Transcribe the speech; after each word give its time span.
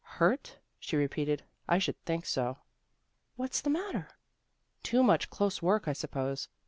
"Hurt?" 0.17 0.57
she 0.79 0.95
repeated." 0.97 1.43
I 1.69 1.77
should 1.77 2.03
think 2.05 2.25
so."" 2.25 2.57
What's 3.35 3.61
the 3.61 3.69
matter? 3.69 4.07
""Too 4.81 5.03
much 5.03 5.29
close 5.29 5.61
work, 5.61 5.87
I 5.87 5.93
suppose. 5.93 6.47